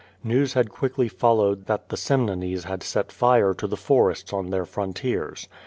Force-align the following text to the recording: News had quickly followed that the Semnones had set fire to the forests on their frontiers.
News 0.23 0.53
had 0.53 0.71
quickly 0.71 1.07
followed 1.07 1.67
that 1.67 1.89
the 1.89 1.95
Semnones 1.95 2.63
had 2.63 2.81
set 2.81 3.11
fire 3.11 3.53
to 3.53 3.67
the 3.67 3.77
forests 3.77 4.33
on 4.33 4.49
their 4.49 4.65
frontiers. 4.65 5.47